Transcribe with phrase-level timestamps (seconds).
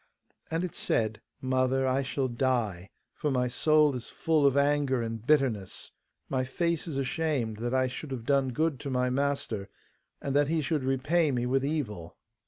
[0.49, 5.23] And it said, 'Mother, I shall die, for my soul is full of anger and
[5.23, 5.91] bitterness.
[6.27, 9.69] My face is ashamed, that I should have done good to my master,
[10.19, 12.17] and that he should repay me with evil.